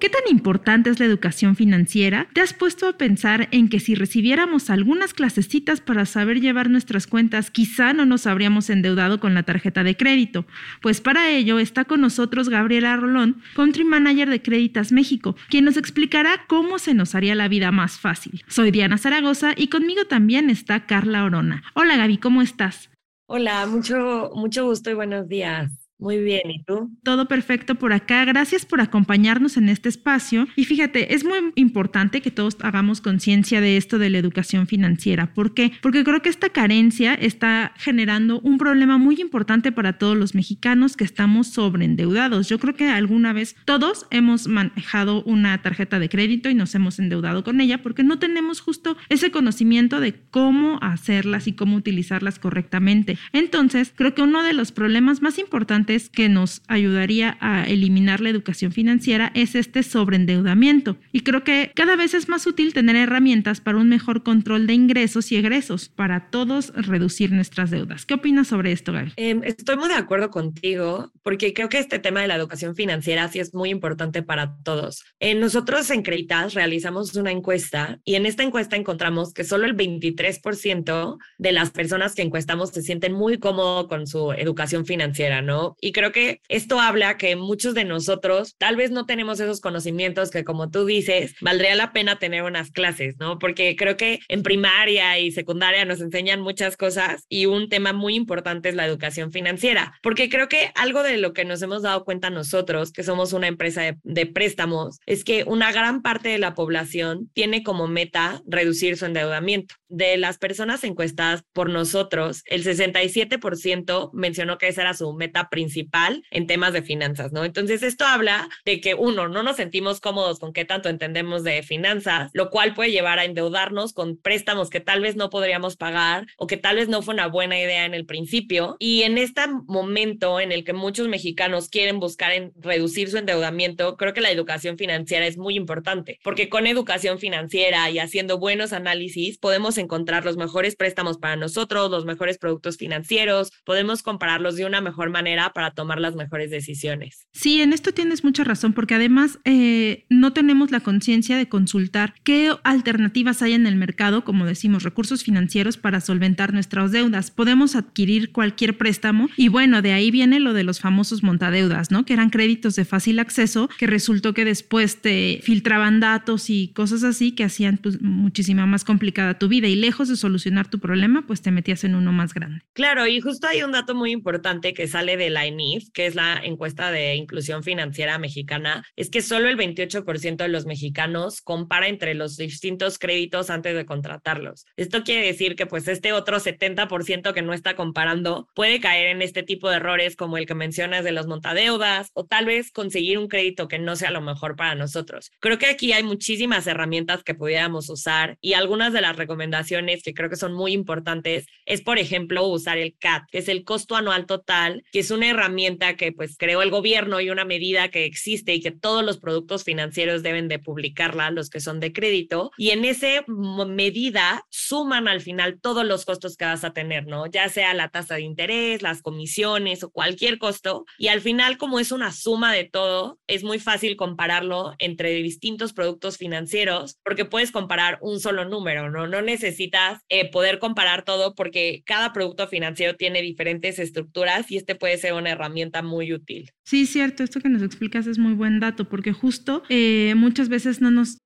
[0.00, 2.28] ¿Qué tan importante es la educación financiera?
[2.32, 7.08] ¿Te has puesto a pensar en que si recibiéramos algunas clasecitas para saber llevar nuestras
[7.08, 10.46] cuentas, quizá no nos habríamos endeudado con la tarjeta de crédito?
[10.82, 15.76] Pues para ello está con nosotros Gabriela Rolón, Country Manager de Créditas México, quien nos
[15.76, 18.44] explicará cómo se nos haría la vida más fácil.
[18.46, 21.64] Soy Diana Zaragoza y conmigo también está Carla Orona.
[21.74, 22.88] Hola Gaby, ¿cómo estás?
[23.26, 25.87] Hola, mucho, mucho gusto y buenos días.
[26.00, 26.96] Muy bien, ¿y tú?
[27.02, 28.24] Todo perfecto por acá.
[28.24, 30.46] Gracias por acompañarnos en este espacio.
[30.54, 35.34] Y fíjate, es muy importante que todos hagamos conciencia de esto de la educación financiera.
[35.34, 35.72] ¿Por qué?
[35.82, 40.96] Porque creo que esta carencia está generando un problema muy importante para todos los mexicanos
[40.96, 42.48] que estamos sobreendeudados.
[42.48, 47.00] Yo creo que alguna vez todos hemos manejado una tarjeta de crédito y nos hemos
[47.00, 52.38] endeudado con ella porque no tenemos justo ese conocimiento de cómo hacerlas y cómo utilizarlas
[52.38, 53.18] correctamente.
[53.32, 58.28] Entonces, creo que uno de los problemas más importantes que nos ayudaría a eliminar la
[58.28, 60.98] educación financiera es este sobreendeudamiento.
[61.12, 64.74] Y creo que cada vez es más útil tener herramientas para un mejor control de
[64.74, 68.04] ingresos y egresos, para todos reducir nuestras deudas.
[68.04, 69.12] ¿Qué opinas sobre esto, Gaby?
[69.16, 73.28] Em, estoy muy de acuerdo contigo, porque creo que este tema de la educación financiera
[73.28, 75.04] sí es muy importante para todos.
[75.36, 81.18] nosotros en Creditas realizamos una encuesta y en esta encuesta encontramos que solo el 23%
[81.38, 85.76] de las personas que encuestamos se sienten muy cómodos con su educación financiera, ¿no?
[85.80, 90.30] Y creo que esto habla que muchos de nosotros tal vez no tenemos esos conocimientos
[90.30, 93.38] que, como tú dices, valdría la pena tener unas clases, ¿no?
[93.38, 98.14] Porque creo que en primaria y secundaria nos enseñan muchas cosas y un tema muy
[98.14, 102.04] importante es la educación financiera, porque creo que algo de lo que nos hemos dado
[102.04, 106.38] cuenta nosotros, que somos una empresa de, de préstamos, es que una gran parte de
[106.38, 109.74] la población tiene como meta reducir su endeudamiento.
[109.88, 115.67] De las personas encuestadas por nosotros, el 67% mencionó que esa era su meta principal
[115.68, 117.44] principal en temas de finanzas, ¿no?
[117.44, 121.62] Entonces, esto habla de que uno, no nos sentimos cómodos con qué tanto entendemos de
[121.62, 126.26] finanzas, lo cual puede llevar a endeudarnos con préstamos que tal vez no podríamos pagar
[126.38, 128.76] o que tal vez no fue una buena idea en el principio.
[128.78, 133.98] Y en este momento en el que muchos mexicanos quieren buscar en reducir su endeudamiento,
[133.98, 138.72] creo que la educación financiera es muy importante, porque con educación financiera y haciendo buenos
[138.72, 144.64] análisis podemos encontrar los mejores préstamos para nosotros, los mejores productos financieros, podemos compararlos de
[144.64, 147.26] una mejor manera para tomar las mejores decisiones.
[147.32, 152.14] Sí, en esto tienes mucha razón, porque además eh, no tenemos la conciencia de consultar
[152.22, 157.32] qué alternativas hay en el mercado, como decimos, recursos financieros para solventar nuestras deudas.
[157.32, 162.04] Podemos adquirir cualquier préstamo y bueno, de ahí viene lo de los famosos montadeudas, ¿no?
[162.04, 167.02] Que eran créditos de fácil acceso, que resultó que después te filtraban datos y cosas
[167.02, 171.26] así que hacían pues, muchísima más complicada tu vida y lejos de solucionar tu problema,
[171.26, 172.60] pues te metías en uno más grande.
[172.74, 175.47] Claro, y justo hay un dato muy importante que sale de la
[175.92, 180.66] que es la encuesta de inclusión financiera mexicana, es que solo el 28% de los
[180.66, 184.66] mexicanos compara entre los distintos créditos antes de contratarlos.
[184.76, 189.22] Esto quiere decir que pues este otro 70% que no está comparando puede caer en
[189.22, 193.18] este tipo de errores como el que mencionas de los montadeudas o tal vez conseguir
[193.18, 195.30] un crédito que no sea lo mejor para nosotros.
[195.40, 200.14] Creo que aquí hay muchísimas herramientas que pudiéramos usar y algunas de las recomendaciones que
[200.14, 203.96] creo que son muy importantes es, por ejemplo, usar el CAT, que es el costo
[203.96, 208.04] anual total, que es una herramienta que pues creó el gobierno y una medida que
[208.04, 212.50] existe y que todos los productos financieros deben de publicarla, los que son de crédito,
[212.56, 217.26] y en esa medida suman al final todos los costos que vas a tener, ¿no?
[217.26, 221.80] Ya sea la tasa de interés, las comisiones o cualquier costo, y al final como
[221.80, 227.52] es una suma de todo, es muy fácil compararlo entre distintos productos financieros porque puedes
[227.52, 229.06] comparar un solo número, ¿no?
[229.06, 234.74] No necesitas eh, poder comparar todo porque cada producto financiero tiene diferentes estructuras y este
[234.74, 236.50] puede ser una herramienta muy útil.
[236.64, 240.80] Sí, cierto, esto que nos explicas es muy buen dato porque justo eh, muchas veces
[240.80, 241.18] no nos...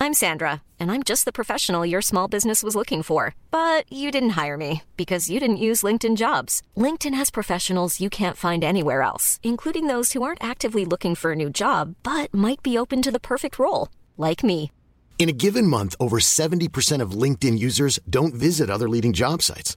[0.00, 3.34] I'm Sandra, and I'm just the professional your small business was looking for.
[3.50, 6.62] But you didn't hire me because you didn't use LinkedIn jobs.
[6.76, 11.32] LinkedIn has professionals you can't find anywhere else, including those who aren't actively looking for
[11.32, 14.70] a new job, but might be open to the perfect role, like me.
[15.18, 19.76] In a given month, over 70% of LinkedIn users don't visit other leading job sites.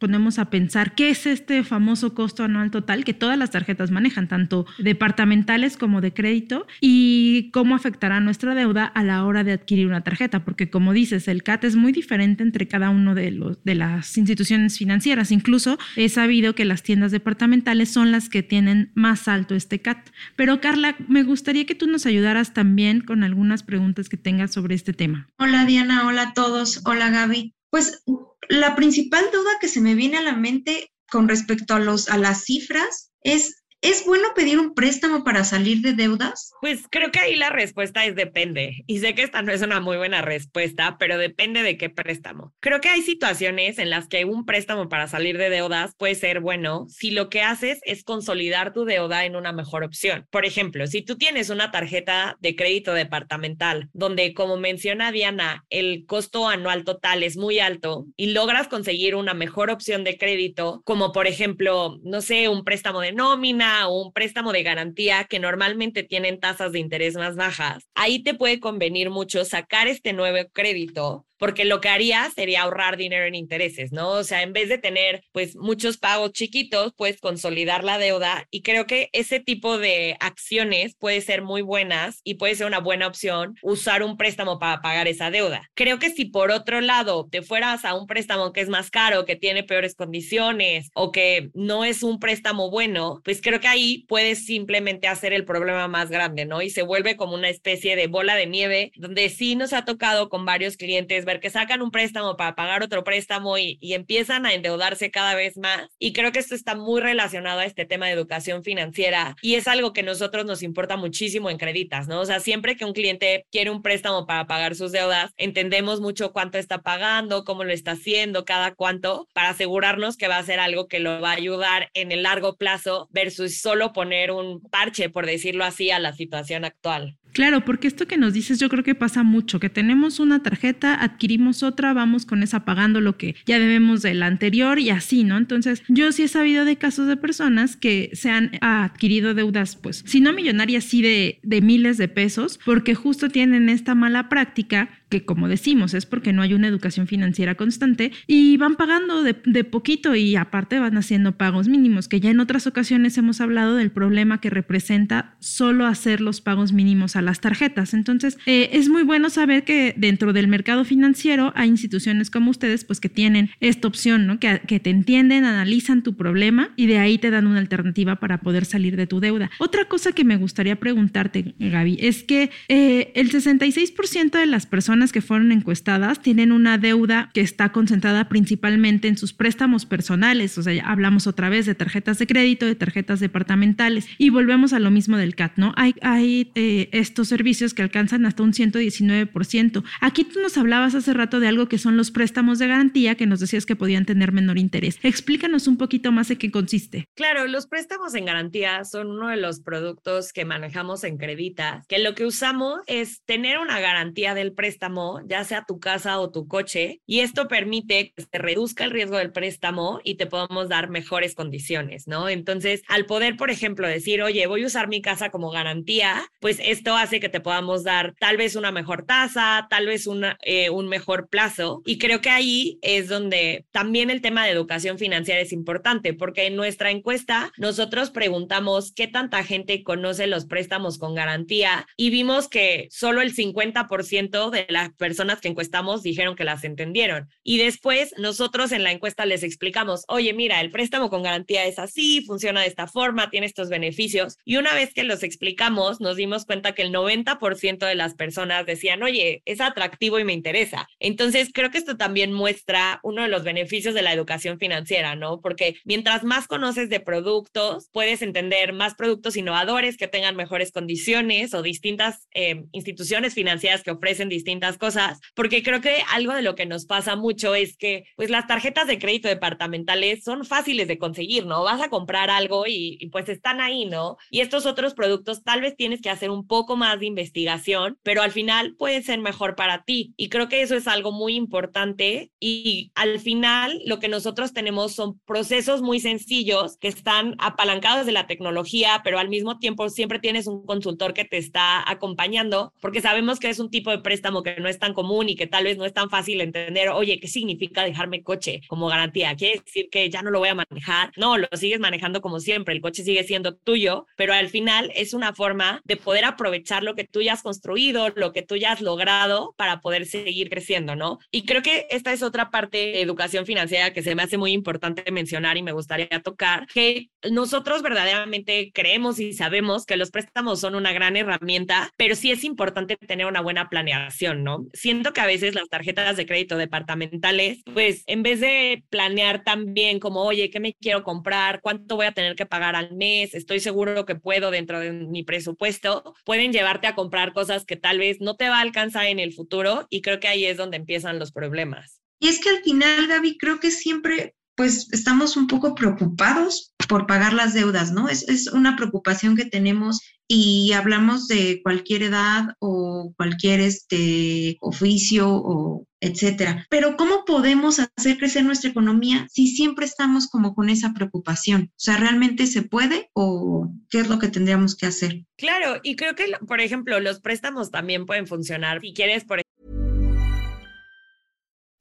[0.00, 4.26] Ponemos a pensar qué es este famoso costo anual total que todas las tarjetas manejan,
[4.26, 9.86] tanto departamentales como de crédito, y cómo afectará nuestra deuda a la hora de adquirir
[9.86, 13.62] una tarjeta, porque como dices, el CAT es muy diferente entre cada uno de, los,
[13.62, 15.30] de las instituciones financieras.
[15.30, 20.10] Incluso he sabido que las tiendas departamentales son las que tienen más alto este CAT.
[20.34, 24.74] Pero Carla, me gustaría que tú nos ayudaras también con algunas preguntas que tengas sobre
[24.74, 25.28] este tema.
[25.38, 27.52] Hola Diana, hola a todos, hola Gaby.
[27.70, 28.02] Pues
[28.48, 32.18] la principal duda que se me viene a la mente con respecto a, los, a
[32.18, 36.52] las cifras es ¿Es bueno pedir un préstamo para salir de deudas?
[36.60, 38.84] Pues creo que ahí la respuesta es depende.
[38.86, 42.52] Y sé que esta no es una muy buena respuesta, pero depende de qué préstamo.
[42.60, 46.40] Creo que hay situaciones en las que un préstamo para salir de deudas puede ser
[46.40, 50.26] bueno si lo que haces es consolidar tu deuda en una mejor opción.
[50.30, 56.04] Por ejemplo, si tú tienes una tarjeta de crédito departamental donde, como menciona Diana, el
[56.04, 61.12] costo anual total es muy alto y logras conseguir una mejor opción de crédito, como
[61.12, 66.02] por ejemplo, no sé, un préstamo de nómina, o un préstamo de garantía que normalmente
[66.02, 71.26] tienen tasas de interés más bajas, ahí te puede convenir mucho sacar este nuevo crédito
[71.40, 74.10] porque lo que haría sería ahorrar dinero en intereses, ¿no?
[74.10, 78.60] O sea, en vez de tener pues muchos pagos chiquitos, puedes consolidar la deuda y
[78.60, 83.06] creo que ese tipo de acciones puede ser muy buenas y puede ser una buena
[83.06, 85.62] opción usar un préstamo para pagar esa deuda.
[85.74, 89.24] Creo que si por otro lado te fueras a un préstamo que es más caro,
[89.24, 94.04] que tiene peores condiciones o que no es un préstamo bueno, pues creo que ahí
[94.08, 96.62] puedes simplemente hacer el problema más grande, ¿no?
[96.62, 100.28] Y se vuelve como una especie de bola de nieve donde sí nos ha tocado
[100.28, 104.54] con varios clientes que sacan un préstamo para pagar otro préstamo y, y empiezan a
[104.54, 105.88] endeudarse cada vez más.
[105.98, 109.68] Y creo que esto está muy relacionado a este tema de educación financiera y es
[109.68, 112.20] algo que nosotros nos importa muchísimo en Creditas, ¿no?
[112.20, 116.32] O sea, siempre que un cliente quiere un préstamo para pagar sus deudas, entendemos mucho
[116.32, 120.60] cuánto está pagando, cómo lo está haciendo, cada cuánto, para asegurarnos que va a ser
[120.60, 125.10] algo que lo va a ayudar en el largo plazo versus solo poner un parche,
[125.10, 127.19] por decirlo así, a la situación actual.
[127.32, 131.02] Claro, porque esto que nos dices yo creo que pasa mucho, que tenemos una tarjeta,
[131.02, 135.24] adquirimos otra, vamos con esa pagando lo que ya debemos de la anterior y así,
[135.24, 135.36] ¿no?
[135.36, 140.02] Entonces, yo sí he sabido de casos de personas que se han adquirido deudas, pues,
[140.06, 144.90] si no millonarias, sí de, de miles de pesos, porque justo tienen esta mala práctica
[145.10, 149.36] que como decimos es porque no hay una educación financiera constante y van pagando de,
[149.44, 153.74] de, poquito y aparte van haciendo pagos mínimos, que ya en otras ocasiones hemos hablado
[153.74, 157.94] del problema que representa solo hacer los pagos mínimos las tarjetas.
[157.94, 162.84] Entonces, eh, es muy bueno saber que dentro del mercado financiero hay instituciones como ustedes,
[162.84, 164.38] pues que tienen esta opción, ¿no?
[164.38, 168.38] Que, que te entienden, analizan tu problema y de ahí te dan una alternativa para
[168.38, 169.50] poder salir de tu deuda.
[169.58, 175.12] Otra cosa que me gustaría preguntarte, Gaby, es que eh, el 66% de las personas
[175.12, 180.62] que fueron encuestadas tienen una deuda que está concentrada principalmente en sus préstamos personales, o
[180.62, 184.78] sea, ya hablamos otra vez de tarjetas de crédito, de tarjetas departamentales y volvemos a
[184.78, 185.72] lo mismo del CAT, ¿no?
[185.76, 189.84] Hay, hay eh, estos servicios que alcanzan hasta un 119%.
[190.00, 193.26] Aquí tú nos hablabas hace rato de algo que son los préstamos de garantía que
[193.26, 194.98] nos decías que podían tener menor interés.
[195.02, 197.06] Explícanos un poquito más de qué consiste.
[197.14, 201.98] Claro, los préstamos en garantía son uno de los productos que manejamos en Credita, que
[201.98, 206.46] lo que usamos es tener una garantía del préstamo ya sea tu casa o tu
[206.46, 210.90] coche, y esto permite que se reduzca el riesgo del préstamo y te podamos dar
[210.90, 212.28] mejores condiciones, ¿no?
[212.28, 216.58] Entonces, al poder, por ejemplo, decir, oye, voy a usar mi casa como garantía, pues
[216.62, 220.70] esto hace que te podamos dar tal vez una mejor tasa, tal vez una, eh,
[220.70, 225.40] un mejor plazo, y creo que ahí es donde también el tema de educación financiera
[225.40, 231.14] es importante, porque en nuestra encuesta nosotros preguntamos qué tanta gente conoce los préstamos con
[231.14, 236.44] garantía y vimos que solo el 50% de la las personas que encuestamos dijeron que
[236.44, 237.28] las entendieron.
[237.42, 241.78] Y después nosotros en la encuesta les explicamos, oye, mira, el préstamo con garantía es
[241.78, 244.38] así, funciona de esta forma, tiene estos beneficios.
[244.44, 248.66] Y una vez que los explicamos, nos dimos cuenta que el 90% de las personas
[248.66, 250.88] decían, oye, es atractivo y me interesa.
[250.98, 255.40] Entonces, creo que esto también muestra uno de los beneficios de la educación financiera, ¿no?
[255.40, 261.54] Porque mientras más conoces de productos, puedes entender más productos innovadores que tengan mejores condiciones
[261.54, 266.54] o distintas eh, instituciones financieras que ofrecen distintas cosas, porque creo que algo de lo
[266.54, 270.98] que nos pasa mucho es que pues las tarjetas de crédito departamentales son fáciles de
[270.98, 271.62] conseguir, ¿no?
[271.64, 274.16] Vas a comprar algo y, y pues están ahí, ¿no?
[274.30, 278.22] Y estos otros productos tal vez tienes que hacer un poco más de investigación, pero
[278.22, 280.14] al final pueden ser mejor para ti.
[280.16, 284.94] Y creo que eso es algo muy importante y al final lo que nosotros tenemos
[284.94, 290.18] son procesos muy sencillos que están apalancados de la tecnología, pero al mismo tiempo siempre
[290.18, 294.42] tienes un consultor que te está acompañando porque sabemos que es un tipo de préstamo
[294.42, 297.20] que no es tan común y que tal vez no es tan fácil entender, oye,
[297.20, 299.36] ¿qué significa dejarme coche como garantía?
[299.36, 301.12] ¿Quiere decir que ya no lo voy a manejar?
[301.16, 305.12] No, lo sigues manejando como siempre, el coche sigue siendo tuyo, pero al final es
[305.12, 308.72] una forma de poder aprovechar lo que tú ya has construido, lo que tú ya
[308.72, 311.18] has logrado para poder seguir creciendo, ¿no?
[311.30, 314.52] Y creo que esta es otra parte de educación financiera que se me hace muy
[314.52, 320.60] importante mencionar y me gustaría tocar, que nosotros verdaderamente creemos y sabemos que los préstamos
[320.60, 324.66] son una gran herramienta, pero sí es importante tener una buena planeación, ¿no?
[324.72, 329.98] Siento que a veces las tarjetas de crédito departamentales, pues en vez de planear también
[329.98, 331.60] como, oye, ¿qué me quiero comprar?
[331.60, 333.34] ¿Cuánto voy a tener que pagar al mes?
[333.34, 337.98] Estoy seguro que puedo dentro de mi presupuesto, pueden llevarte a comprar cosas que tal
[337.98, 340.76] vez no te va a alcanzar en el futuro y creo que ahí es donde
[340.76, 342.00] empiezan los problemas.
[342.20, 347.06] Y es que al final, Gaby, creo que siempre pues estamos un poco preocupados por
[347.06, 348.10] pagar las deudas, ¿no?
[348.10, 355.30] Es, es, una preocupación que tenemos y hablamos de cualquier edad o cualquier este, oficio
[355.30, 356.66] o etcétera.
[356.70, 361.70] Pero ¿cómo podemos hacer crecer nuestra economía si siempre estamos como con esa preocupación?
[361.72, 365.24] O sea, ¿realmente se puede o qué es lo que tendríamos que hacer?
[365.36, 368.80] Claro, y creo que, por ejemplo, los préstamos también pueden funcionar.
[368.80, 369.40] Si quieres, por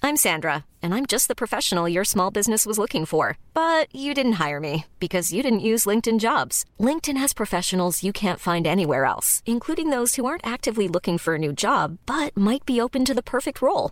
[0.02, 3.38] I'm Sandra, and I'm just the professional your small business was looking for.
[3.54, 6.64] But you didn't hire me because you didn't use LinkedIn jobs.
[6.80, 11.36] LinkedIn has professionals you can't find anywhere else, including those who aren't actively looking for
[11.36, 13.92] a new job but might be open to the perfect role,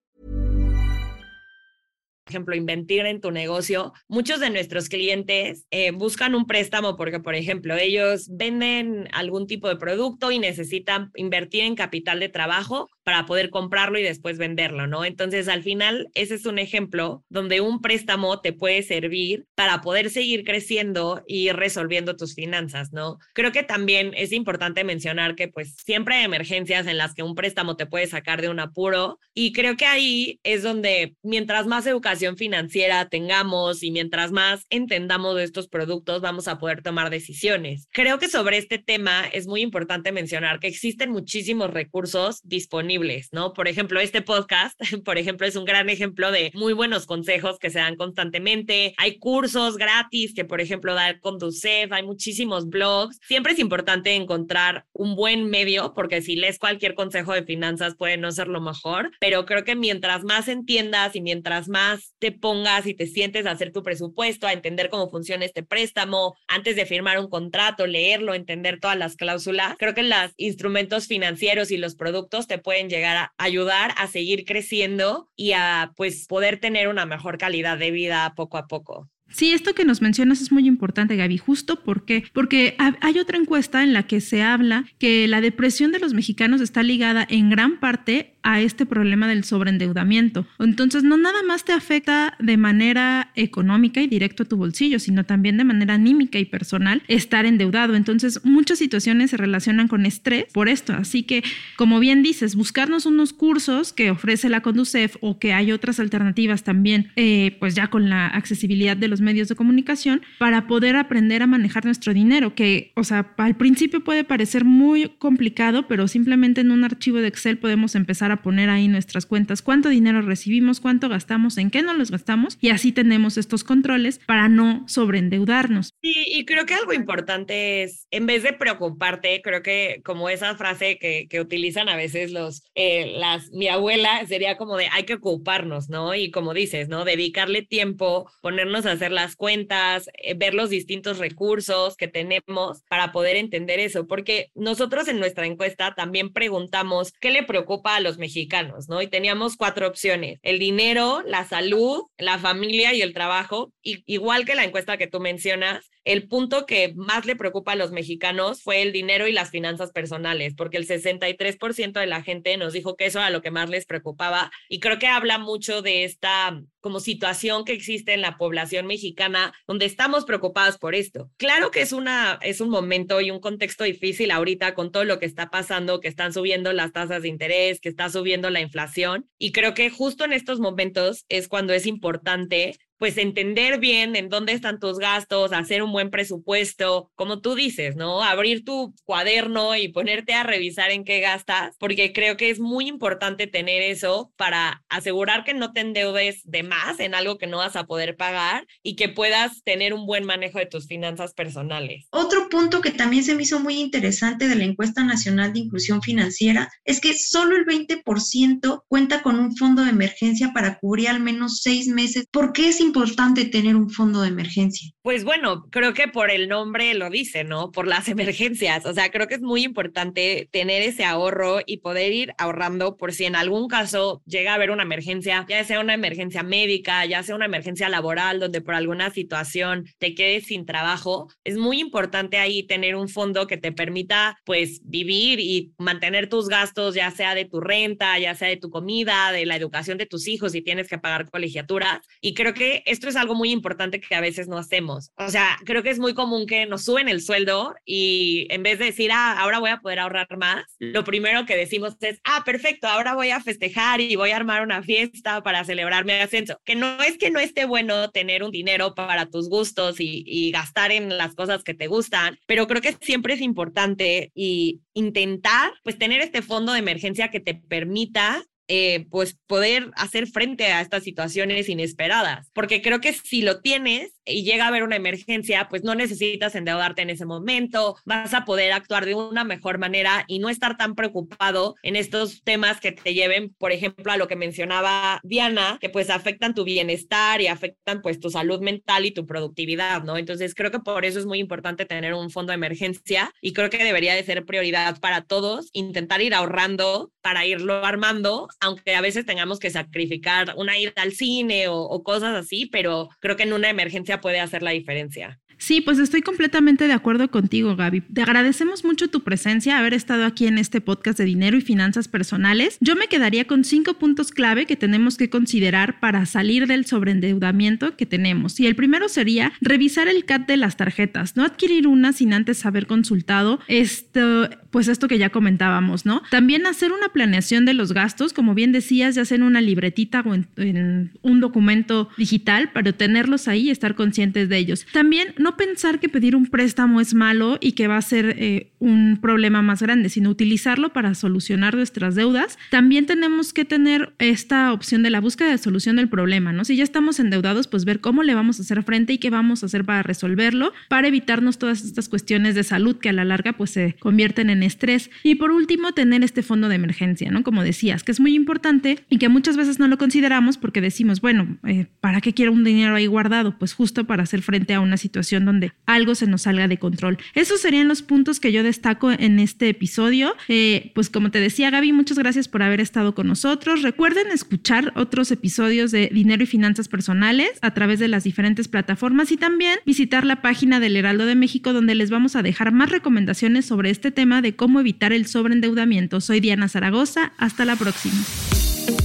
[2.31, 7.35] Ejemplo, invertir en tu negocio, muchos de nuestros clientes eh, buscan un préstamo porque, por
[7.35, 13.25] ejemplo, ellos venden algún tipo de producto y necesitan invertir en capital de trabajo para
[13.25, 15.03] poder comprarlo y después venderlo, ¿no?
[15.03, 20.09] Entonces, al final, ese es un ejemplo donde un préstamo te puede servir para poder
[20.09, 23.17] seguir creciendo y resolviendo tus finanzas, ¿no?
[23.33, 27.35] Creo que también es importante mencionar que pues siempre hay emergencias en las que un
[27.35, 31.85] préstamo te puede sacar de un apuro y creo que ahí es donde mientras más
[31.87, 37.87] educación financiera tengamos y mientras más entendamos de estos productos, vamos a poder tomar decisiones.
[37.91, 43.53] Creo que sobre este tema es muy importante mencionar que existen muchísimos recursos disponibles, ¿no?
[43.53, 47.69] Por ejemplo, este podcast, por ejemplo, es un gran ejemplo de muy buenos consejos que
[47.69, 48.93] se dan constantemente.
[48.97, 53.19] Hay cursos gratis que, por ejemplo, da Conducef, hay muchísimos blogs.
[53.27, 58.17] Siempre es importante encontrar un buen medio, porque si lees cualquier consejo de finanzas puede
[58.17, 62.85] no ser lo mejor, pero creo que mientras más entiendas y mientras más te pongas
[62.87, 66.85] y te sientes a hacer tu presupuesto, a entender cómo funciona este préstamo, antes de
[66.85, 69.75] firmar un contrato, leerlo, entender todas las cláusulas.
[69.77, 74.45] Creo que los instrumentos financieros y los productos te pueden llegar a ayudar a seguir
[74.45, 79.09] creciendo y a pues poder tener una mejor calidad de vida poco a poco.
[79.31, 83.81] Sí, esto que nos mencionas es muy importante, Gaby, justo porque, porque hay otra encuesta
[83.81, 87.79] en la que se habla que la depresión de los mexicanos está ligada en gran
[87.79, 90.45] parte a este problema del sobreendeudamiento.
[90.59, 95.23] Entonces, no nada más te afecta de manera económica y directo a tu bolsillo, sino
[95.25, 97.95] también de manera anímica y personal estar endeudado.
[97.95, 100.93] Entonces, muchas situaciones se relacionan con estrés por esto.
[100.93, 101.43] Así que,
[101.75, 106.63] como bien dices, buscarnos unos cursos que ofrece la Conducef o que hay otras alternativas
[106.63, 111.43] también, eh, pues ya con la accesibilidad de los medios de comunicación, para poder aprender
[111.43, 116.61] a manejar nuestro dinero, que, o sea, al principio puede parecer muy complicado, pero simplemente
[116.61, 120.79] en un archivo de Excel podemos empezar a poner ahí nuestras cuentas, cuánto dinero recibimos,
[120.79, 125.93] cuánto gastamos, en qué no los gastamos y así tenemos estos controles para no sobreendeudarnos.
[126.01, 130.97] Y creo que algo importante es, en vez de preocuparte, creo que como esa frase
[130.97, 135.15] que, que utilizan a veces los, eh, las, mi abuela sería como de hay que
[135.15, 136.15] ocuparnos, ¿no?
[136.15, 137.05] Y como dices, ¿no?
[137.05, 143.11] Dedicarle tiempo, ponernos a hacer las cuentas, eh, ver los distintos recursos que tenemos para
[143.11, 148.17] poder entender eso, porque nosotros en nuestra encuesta también preguntamos qué le preocupa a los
[148.21, 149.01] mexicanos, ¿no?
[149.01, 153.73] Y teníamos cuatro opciones, el dinero, la salud, la familia y el trabajo.
[153.81, 157.75] Y igual que la encuesta que tú mencionas, el punto que más le preocupa a
[157.75, 162.57] los mexicanos fue el dinero y las finanzas personales, porque el 63% de la gente
[162.57, 165.81] nos dijo que eso era lo que más les preocupaba y creo que habla mucho
[165.81, 171.29] de esta como situación que existe en la población mexicana donde estamos preocupados por esto.
[171.37, 175.19] Claro que es una es un momento y un contexto difícil ahorita con todo lo
[175.19, 179.29] que está pasando, que están subiendo las tasas de interés, que está subiendo la inflación
[179.37, 184.29] y creo que justo en estos momentos es cuando es importante pues entender bien en
[184.29, 188.21] dónde están tus gastos, hacer un buen presupuesto, como tú dices, ¿no?
[188.21, 192.87] Abrir tu cuaderno y ponerte a revisar en qué gastas, porque creo que es muy
[192.87, 197.57] importante tener eso para asegurar que no te endeudes de más en algo que no
[197.57, 202.05] vas a poder pagar y que puedas tener un buen manejo de tus finanzas personales.
[202.11, 206.03] Otro punto que también se me hizo muy interesante de la encuesta nacional de inclusión
[206.03, 211.19] financiera es que solo el 20% cuenta con un fondo de emergencia para cubrir al
[211.19, 212.27] menos seis meses.
[212.29, 212.90] ¿Por qué es?
[212.91, 214.91] Importante tener un fondo de emergencia?
[215.01, 217.71] Pues bueno, creo que por el nombre lo dice, ¿no?
[217.71, 218.85] Por las emergencias.
[218.85, 223.13] O sea, creo que es muy importante tener ese ahorro y poder ir ahorrando por
[223.13, 227.23] si en algún caso llega a haber una emergencia, ya sea una emergencia médica, ya
[227.23, 231.29] sea una emergencia laboral, donde por alguna situación te quedes sin trabajo.
[231.45, 236.49] Es muy importante ahí tener un fondo que te permita, pues, vivir y mantener tus
[236.49, 240.05] gastos, ya sea de tu renta, ya sea de tu comida, de la educación de
[240.05, 242.01] tus hijos, si tienes que pagar colegiaturas.
[242.19, 242.53] Y creo
[242.85, 245.11] esto es algo muy importante que a veces no hacemos.
[245.17, 248.79] O sea, creo que es muy común que nos suben el sueldo y en vez
[248.79, 252.43] de decir, ah, ahora voy a poder ahorrar más, lo primero que decimos es, ah,
[252.45, 256.59] perfecto, ahora voy a festejar y voy a armar una fiesta para celebrar mi ascenso.
[256.65, 260.51] Que no es que no esté bueno tener un dinero para tus gustos y, y
[260.51, 265.71] gastar en las cosas que te gustan, pero creo que siempre es importante y intentar
[265.83, 270.79] pues tener este fondo de emergencia que te permita eh, pues poder hacer frente a
[270.79, 272.49] estas situaciones inesperadas.
[272.53, 276.55] Porque creo que si lo tienes y llega a haber una emergencia, pues no necesitas
[276.55, 280.77] endeudarte en ese momento, vas a poder actuar de una mejor manera y no estar
[280.77, 285.77] tan preocupado en estos temas que te lleven, por ejemplo, a lo que mencionaba Diana,
[285.81, 290.17] que pues afectan tu bienestar y afectan pues tu salud mental y tu productividad, ¿no?
[290.17, 293.69] Entonces creo que por eso es muy importante tener un fondo de emergencia y creo
[293.69, 299.01] que debería de ser prioridad para todos, intentar ir ahorrando para irlo armando aunque a
[299.01, 303.43] veces tengamos que sacrificar una ida al cine o, o cosas así, pero creo que
[303.43, 305.39] en una emergencia puede hacer la diferencia.
[305.61, 308.01] Sí, pues estoy completamente de acuerdo contigo, Gaby.
[308.01, 312.07] Te agradecemos mucho tu presencia, haber estado aquí en este podcast de dinero y finanzas
[312.07, 312.79] personales.
[312.81, 317.95] Yo me quedaría con cinco puntos clave que tenemos que considerar para salir del sobreendeudamiento
[317.95, 318.59] que tenemos.
[318.59, 322.65] Y el primero sería revisar el CAT de las tarjetas, no adquirir una sin antes
[322.65, 326.23] haber consultado esto, pues esto que ya comentábamos, ¿no?
[326.31, 330.21] También hacer una planeación de los gastos, como bien decías, ya sea en una libretita
[330.25, 334.85] o en, un documento digital, pero tenerlos ahí y estar conscientes de ellos.
[334.93, 338.70] También no pensar que pedir un préstamo es malo y que va a ser eh,
[338.81, 342.57] un problema más grande, sino utilizarlo para solucionar nuestras deudas.
[342.71, 346.65] También tenemos que tener esta opción de la búsqueda de solución del problema, ¿no?
[346.65, 349.61] Si ya estamos endeudados, pues ver cómo le vamos a hacer frente y qué vamos
[349.61, 353.53] a hacer para resolverlo, para evitarnos todas estas cuestiones de salud que a la larga
[353.53, 355.11] pues se convierten en estrés.
[355.23, 357.43] Y por último, tener este fondo de emergencia, ¿no?
[357.43, 361.21] Como decías, que es muy importante y que muchas veces no lo consideramos porque decimos,
[361.21, 363.59] bueno, eh, ¿para qué quiero un dinero ahí guardado?
[363.59, 367.19] Pues justo para hacer frente a una situación donde algo se nos salga de control.
[367.35, 370.33] Esos serían los puntos que yo destaco en este episodio.
[370.47, 373.81] Eh, pues como te decía Gaby, muchas gracias por haber estado con nosotros.
[373.81, 379.31] Recuerden escuchar otros episodios de Dinero y Finanzas Personales a través de las diferentes plataformas
[379.31, 382.89] y también visitar la página del Heraldo de México donde les vamos a dejar más
[382.89, 386.21] recomendaciones sobre este tema de cómo evitar el sobreendeudamiento.
[386.21, 387.33] Soy Diana Zaragoza.
[387.37, 388.15] Hasta la próxima.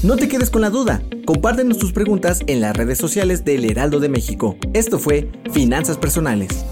[0.02, 1.02] No te quedes con la duda.
[1.24, 4.56] Compártenos tus preguntas en las redes sociales del Heraldo de México.
[4.72, 6.64] Esto fue Finanzas Personales.